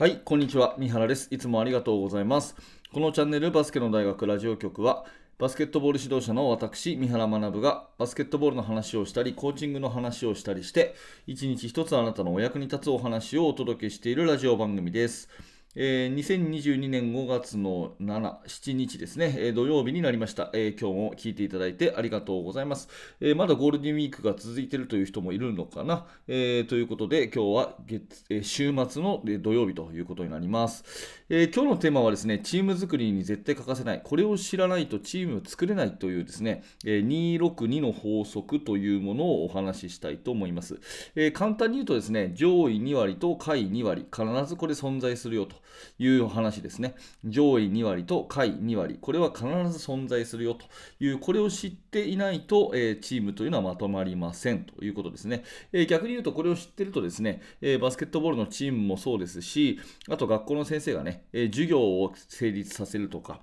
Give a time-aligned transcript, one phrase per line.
[0.00, 0.76] はい、こんにちは。
[0.78, 1.28] 三原です。
[1.30, 2.56] いつもありがとうございます。
[2.90, 5.04] このチャンネルバスケの大学ラジオ局は、
[5.36, 10.94] バスケットボール指導者の私、三原学がバスケットボールの話をしたり、コーチングの話をしたりして、
[11.26, 15.28] 一日一つあなたのお役に立つお話をお届けしているラジオ番組です。
[15.76, 22.88] えー2022年5月の7、7日ですね、えー土曜日になりました、えー今日も聞いていただいてありがとうございます。
[23.20, 30.82] えーまだゴールデンウィークが続いているという人もいるのかな、えーということで、今日は月、え週末の土曜日ということになります、
[31.28, 40.80] えー今日のテーマはですね、チーム作りに絶対欠かせない、これを知らないとチーム作れないというですね、えー262の法則というものをお話ししたいと思います。
[41.14, 45.59] えー簡単に言うとですね、上位2割と下位2割、必ずこれ存在するよと。
[45.96, 46.94] という話ですね。
[47.24, 50.66] 上位2割と下位2割、これは必ず存在するよと
[50.98, 55.44] いう、これを知っていないと、えチームというのはまとまりませんということですね。
[55.72, 59.78] え逆に言うと、これを知ってるとですね、えバスケットボールのチームもそうですし、
[60.08, 63.40] あと学校の先生がね、え授業を成立させるとか、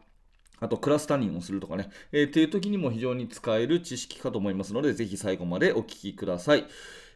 [0.60, 6.66] あとクラス担任をするとかね、えーっていう時にも非常に使える知識かと思いますので、ぜひ最後までお聞きください。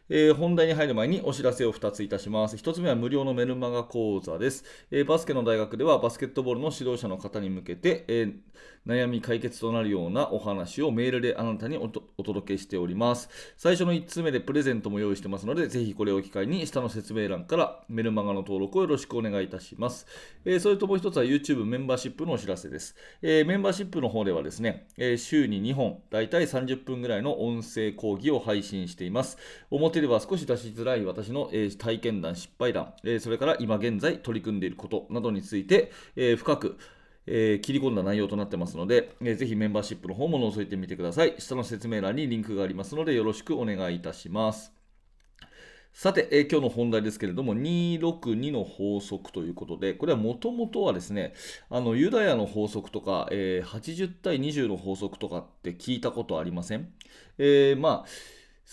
[0.08, 2.56] えー本題に入る前にお知らせを2ついたします。
[2.56, 8.34] 1つ目は無料のメルマガ講座です、えーバスケの大学ではバスケットボールの指導者の方に向けて、えー
[8.86, 13.28] 悩み解決となるようなお話をメールであなたにお届けしております。
[13.56, 20.06] 最初の1つ目でプレゼントも用意してますので、ぜひこれを機会に下の説明欄からメルマガの登録をよろしくお願いいたします。
[20.44, 22.96] えそれともう1つは YouTube メンバーシップのお知らせです。
[23.22, 29.38] えメンバーシップの方ではですね、え週に2本、だいたい30分ぐらいの音声講義を配信しています。
[29.92, 36.78] 表では少し出しづらい私の、え体験談、失敗談、えそれから今現在取り組んでいることなどについて、え深く、
[37.26, 41.34] えー切り込んだ内容となってますので、えーぜひメンバーシップの方も覗いてみてください。
[41.38, 44.72] 下の説明欄にリンクがありますので、よろしくお願いいたします。
[45.92, 51.34] さて、えー今日の本題ですけれども、262の法則ということで、これはもともとはですね、
[51.68, 56.88] あのユダヤの法則とか、えー80対20の法則とかって聞いたことありません？
[57.38, 58.08] えーまあ、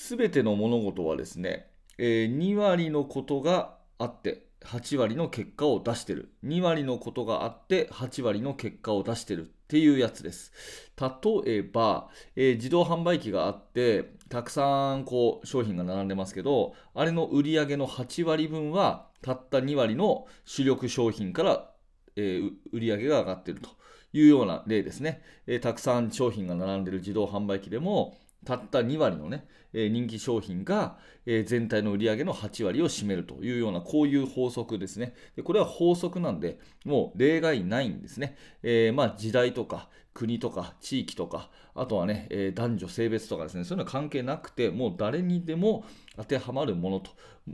[0.02, 1.68] すべての物事はですね、
[1.98, 6.32] え2割のことがあって、8割の結果を出してる。
[6.46, 10.54] 2割のことがあって、8割の結果を出してるっていうやつです。
[10.98, 21.72] 例えば、えー自動販売機があって、たくさんこう商品が並んでますけど、あれの売り上げの8割分は、たった2割の主力商品から、
[22.16, 23.70] えー売り上げが上がってると
[24.14, 35.14] いうような例ですね、えーたくさん商品が並んでる自動販売機でも、たった2割のね、えー人気商品が、えー全体の売り上げの8割を占めるというような、こういう法則ですね。
[35.36, 38.36] でこれは法則なんで、もう例外ないんですね。
[38.64, 45.86] えーまあ、時代とか国とか地域とか、あとはね、え男女性別とかですね、そういうのは関係なくて、もう誰にでも
[46.18, 47.12] 当てはまるものと、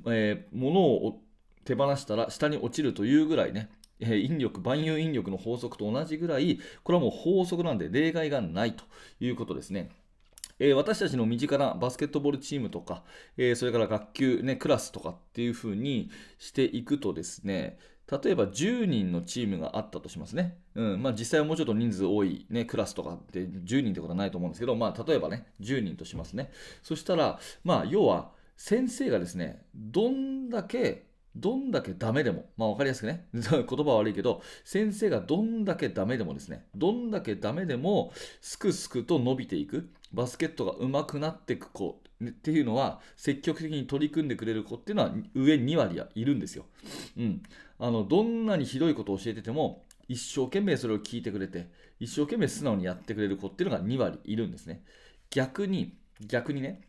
[0.07, 1.21] えものを
[1.65, 3.69] 手放したら下に落ちるというぐらいね、
[3.99, 8.83] 引力、万有引力の法則と同じぐらい、これはもう法則なんで例外がないと
[9.19, 9.89] いうことですね。
[10.59, 13.03] えー私たちの身近なバスケットボールチームとか、
[13.37, 17.77] えーそれから学級、ね、クラスとかっていう風にしていくとですね、
[18.11, 20.57] 例えば10人のチームがあったとしますね。
[20.75, 26.51] うんまあ、実際はもうちょっと人数多い、ね、クラスとかって10人ってことはないと思うんですけど、まあ、例えばね、10人としますね。
[26.83, 46.65] そしたら、まあ、要は先生がですね、どんだけどんだけダメでも、まあ分かりやすくね、 言葉は悪いけど、先生がどんだけダメでもですね、どんだけダメでも、すくすくと伸びていく、バスケットが上手くなっていく子っていうのは、積極的に取り組んでくれる子っていうのは、上2割はいるんですよ。
[47.17, 47.43] うん。
[47.79, 51.67] あの、どんなにひどいことを教えてても、一生懸命それを聞いてくれて、
[51.99, 54.83] 一生懸命素直にやってくれる子っていうのが2割いるんですね。
[55.29, 56.81] 逆に、逆にね、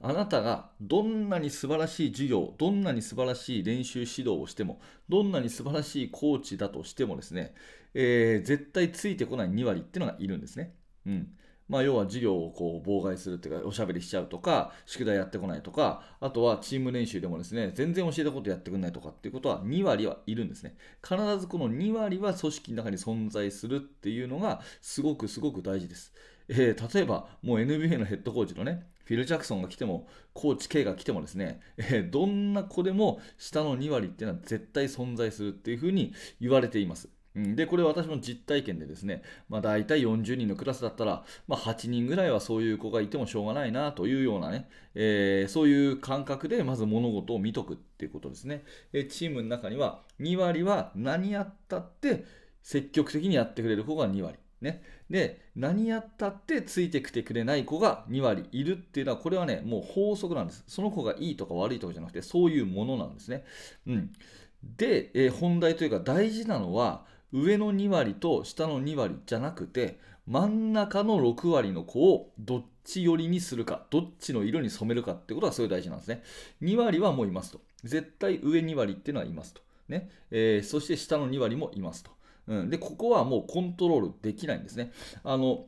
[0.00, 7.54] あなたがどんなに素晴らしい授業、どんなに素晴らしい練習指導をしても、どんなに素晴らしいコーチだとしてもですね、
[7.94, 10.74] えー絶対ついてこない2割っていうのがいるんですね。
[11.06, 11.28] うん。
[11.68, 20.76] まあ、要は授業をこう妨害するっていうか、おしゃべりしちゃうとか、宿題やってこないとか、あとはチーム練習でもですね、全然教えたことやってくれないとかっていうことは2割はいるんですね。
[21.06, 26.14] 必ずこの2割は組織の中に存在するっていうのが、すごくすごく大事です。
[26.48, 37.08] えー例えば、もう NBA のヘッドコーチのね、フィル・ジャクソンが来ても、コーチ K が来てもですね、えーどんな子でも下の2割っていうのは絶対存在するっていうふうに言われています。
[37.34, 48.64] うんで、これ私も実体験でですね、まあ、大体40人のクラスだったら、まあ、8人ぐらいはそういう子がいてもしょうがないなというようなね、えーそういう感覚でまず物事を見とくっていうことですね。
[48.92, 52.24] えチームの中には2割は何やったって
[52.62, 54.38] 積極的にやってくれる子が2割。
[54.60, 60.64] ね、で何やったってついてきてくれない子が2割いるっていうのはこれはねもう法則なんです。
[60.66, 63.44] その子がいいとか悪いとかじゃなくてそういうものなんですね、
[63.86, 64.10] うん、
[64.76, 76.22] で、えー本題というか大事なのは上の2割と下の2割じゃなくて真ん中の6割の子をどっち寄りにするかどっちの色に染めるかってことがすごい大事なんですね。
[76.62, 77.60] 2割はもういますと。
[77.84, 80.10] 絶対上2割っていうのはいますと、ね。
[80.30, 82.10] えーそして下の2割もいますと、
[82.48, 84.92] うん、でここはもうコントロールできないんですね。
[85.22, 85.66] あの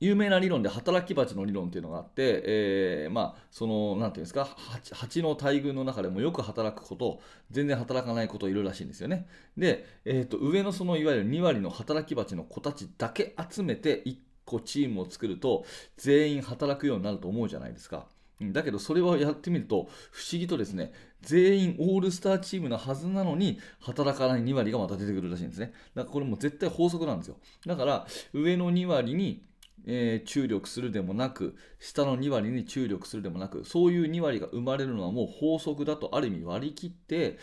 [0.00, 7.20] 有名な理論で働き蜂の理論っていうのがあって、えーまあそのなんていうんですか蜂蜂の大群の中でもよく働くこと
[7.50, 9.26] 全然働かないこといるらしいんですよね。
[9.56, 15.64] で、えー、と上のそのいわゆる2割の働き蜂の子たちだけ集めて1個チームを作ると
[15.96, 18.06] 全員働くようになると思うじゃないですか。
[18.40, 20.92] だけどそれをやってみると不思議とですね
[21.22, 25.72] 全員オールスターチームなはずなのに働かない2割がまた出てくるらしいんですね。
[25.94, 27.36] だからこれも絶対法則なんですよ。
[27.66, 29.42] だから上の2割に
[29.86, 37.38] えー注力するでもなく下の2割に注力するでもなくそういう2割が生まれるのはもう法則だとある意味割り切って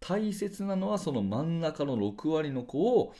[0.00, 3.14] 大切なのはその真ん中の6割の子を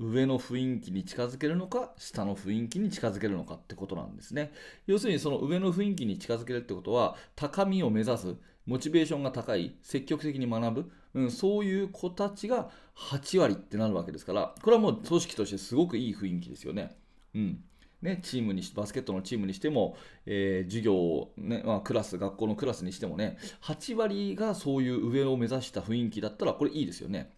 [0.00, 4.52] 上の雰囲気に近づけるのか下の雰囲気に近づけるのかってことなんですね。
[4.86, 8.36] 要するにその上の雰囲気に近づけるってことは高みを目指す
[8.66, 16.96] モチベーションが高い積極的に学ぶ、うん、そういう子たちが8割ってなるわけですからこれはもう組織としてすごくいい雰囲気ですよね。
[17.34, 17.64] うん。
[18.02, 27.32] ね、チームにしバスケットのチームにしても、えー授業を、ねまあ、クラス学校のクラスにしてもね8割がそういう上を目指した雰囲気だったらこれいいですよね。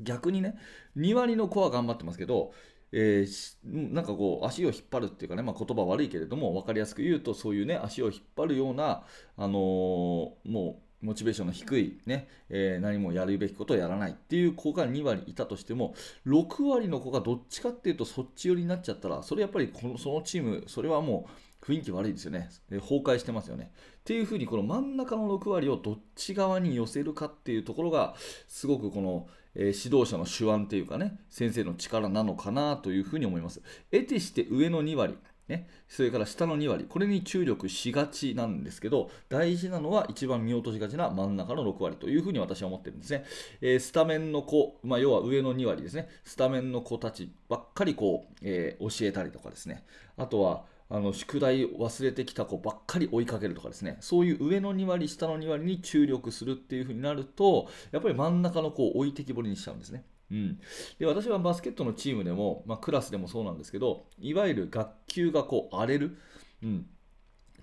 [0.00, 0.58] 逆にね
[0.96, 2.52] 2割の子は頑張ってますけど、
[2.92, 3.56] えー
[3.92, 9.04] なんかこう足を引っ張るっていうかね、まあ、言葉悪いけれども分かりやすく言うとそういうね足を引っ張るような、
[9.36, 15.94] あのーもうモチベーションの低い、ねえー何もやるべきことをやらないっていう子が2割いたとしても
[16.26, 22.48] 6割の子がどっちかっていうとそっち寄りになっちゃったらそれやっぱりこのそのチームそれはもう雰囲気悪いですよね。
[22.70, 23.72] えー崩壊してますよね。
[23.74, 28.14] っていうふうにこの真ん中の6割をどっち側に寄せるかっていうところが
[28.46, 29.26] すごくこの、
[29.56, 33.62] えー指導者の手腕っていうかね先生の力なのかなというふうに思います。
[33.90, 35.16] 得てして上の2割
[35.48, 43.24] ね、それから下の2割、これに注力しがちなんですけど、大事なのは一番見落としがちな真ん中の6割というふうに私は思ってるんですね。
[43.60, 49.84] えースタメンの子、まあ、要は上の2割ですね、スタメンの子たちばっかりこう、えー教えたりとかですね、
[50.16, 60.04] あとはあの宿題忘れてきた子ばっかり追いかけるとかですね、そういう上の2割、下の2割に注力するっていうふうになると、やっぱり真ん中の子を置いてきぼりにしちゃうんですね。
[60.30, 60.58] うん、
[60.98, 66.18] で私はバスケットのチームでも、まあ、クラスでもそうなんですけどいわゆる学級がこう荒れる、
[66.62, 66.86] うん、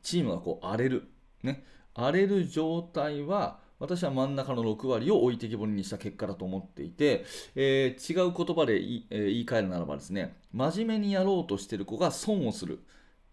[0.01, 1.09] チームがこう荒れる、
[1.43, 7.25] ね、荒れる状態は私は真ん中の6割を置いてきぼりにした結果だと思っていて、
[7.55, 12.79] えー違う言葉で言い,、えー言い換えるならばですね真面目にやろうとしてる子が損をする、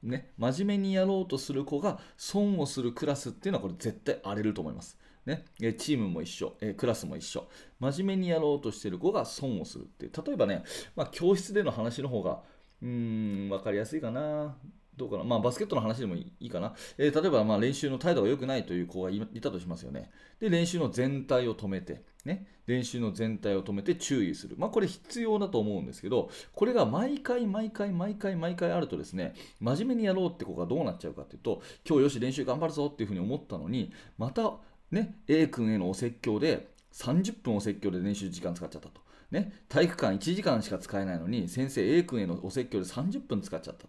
[0.02, 4.98] ね、真面目にやろうとする子が損をするクラスっていうのはこれ絶対荒れると思います。
[5.26, 7.46] ね、チームも一緒、クラスも一緒。
[7.78, 10.12] 真面目にやろうとしてる子が損をするっていう。
[10.26, 10.64] 例えばね、
[10.96, 12.42] まあ、教室での話の方が
[12.82, 14.56] うーん分かりやすいかな。
[15.00, 20.10] どうかな、まあ、バスケットの話でもいいかな、えー例えばまあ練習の態度が良くないという子がいたとしますよね。
[20.40, 34.52] で練習の全体を止めて、ね、練習の全体を止めて注意する、まあ、これ必要だと思うんですけどこれが毎回毎回毎回毎回あるとですね真面目にやろうって子がどうなっちゃうかっていうと今日よし練習頑張るぞっていうふうに思ったのにまた
[34.90, 39.00] ね A 君へのお説教で30分お説教で練習時間使っちゃったと。
[39.30, 43.86] ね、体育館1時間しか使えないのに先生 A 君へのお説教で30分使っちゃった。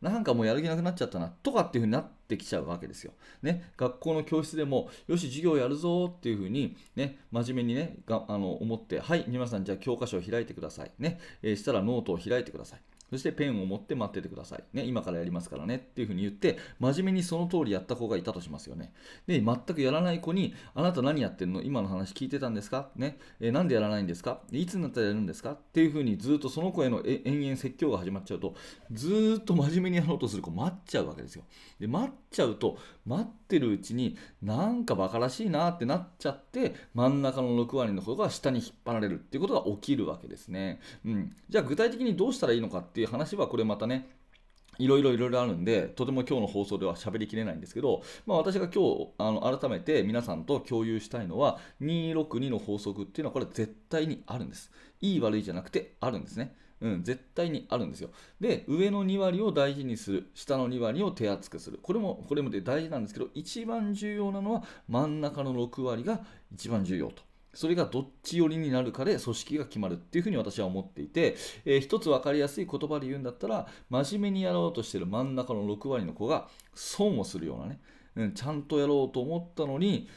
[0.00, 3.12] なんかもうやる気なくなっちゃったなとかっていう風になってきちゃうわけですよ。
[3.42, 12.80] ね、学校の教室でもよし授業やるぞっていう風にね真面目にねがあの思ってはい皆さんじゃあ教科書を開いてくださいね、えーしたらノートを開いてください。
[13.10, 14.64] そしてペンを持って待っててください。
[14.72, 18.92] ね、今からやりますからねっていうふうに言って、真面目にその通りやった子がいたとしますよね。
[19.26, 21.62] で、全くやらない子に、あなた何やってんの？
[21.62, 22.90] 今の話聞いてたんですか？
[22.96, 24.40] ね、えーなんでやらないんですか？
[24.52, 25.52] いつになったらやるんですか？
[25.52, 28.54] っていうふうにずっとその子への延々説教が始まっちゃうと、
[28.92, 31.44] ずっと真面目にやろうとする子待っちゃうわけですよ。
[31.80, 40.80] で、待っちゃうと、待ってるうちになんかバカらしいなってなっちゃって、真ん中の6割の子が下に引っ張られるっていうことが起きるわけですね。
[41.04, 41.36] うん。
[41.48, 44.08] じゃあ具体的にどうしたらいいのかってていう話はこれまたね、
[44.76, 54.72] いろいろいろいろあるんで、とても今日の放送では喋りきれないんですけど、まあ、私が今日あの改めて皆さんと共有したいのは、262の法則っていうのはこれ絶対にあるんです。
[55.00, 56.56] いい悪いじゃなくてあるんですね。
[56.80, 58.10] うん、絶対にあるんですよ。
[58.40, 61.78] で、上の2割を大事にする、下の2割を手厚くする。
[61.80, 66.20] これも、これもで大事なんですけど、一番重要なのは真ん中の6割が
[66.52, 67.27] 一番重要と。
[67.58, 71.34] それがどっち寄りになるかで組織が決まるっていうふうに私は思っていて、
[71.64, 77.80] えー一つ分かりやすい言葉で言うんだったら、真面目にやろうとしてる真ん中の6割の子が損をするようなね、
[78.14, 80.08] うん、ちゃんとやろうと思ったのに、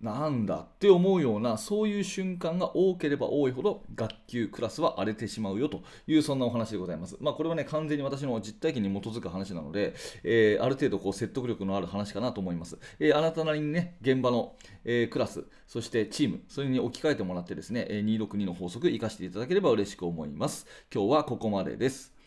[0.00, 7.16] なんだって思うようなそういう瞬間が多ければ多いほど学級クラスは荒れてしまうよというそんなお話でございます。
[7.20, 12.78] まあ、これはね完全に私の実体験に基づく話なので、えー、ある程度こう説得力のある話かなと思います。
[13.00, 20.66] えー、あなたなりにね現場の、えー、クラスそしてチームそれに置き換えてもらってですね262の法則活かしていただければ嬉しく思います。
[20.94, 22.17] 今日はここまでです。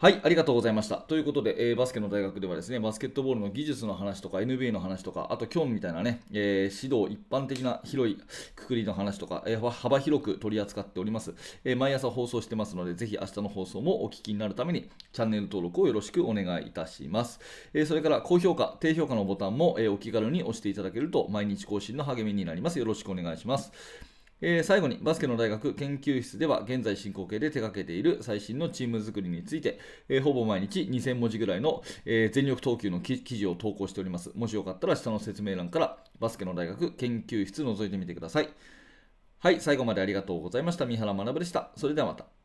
[0.00, 0.96] はい、ありがとうございました。
[0.96, 8.16] ということで、えー、バスケの大学ではですね、バスケットボールの技術の話とか、NBA の話とか、あと今日みたいなね、えー、指導、一般的な広い
[8.56, 11.34] くくりの話とか、えー、幅広く取り扱っております、
[11.66, 17.38] え毎朝放送してますので、ぜひ明日の放送もお聞きになるために、チャンネル登録をよろしくお願いいたします。
[17.74, 22.78] えそれから、高評価、低評価のボタンも、えお気軽に押していただけると、毎日更新の励みになります。
[22.78, 23.70] よろしくお願いします。
[24.42, 29.78] えー、最後にバスケの大学研究室では現在進行形で手掛けている最新のチーム作りについて、
[30.08, 34.30] えー、ほぼ毎日2000文字ぐらいの、えー、全力投球の記事を投稿しております。
[34.34, 38.48] もしよかったら下の説明欄からバスケの大学研究室覗いてみてください。
[39.38, 40.86] はい、最後までありがとうございました。
[40.86, 41.70] 三原学でした。
[41.76, 42.39] それではまた。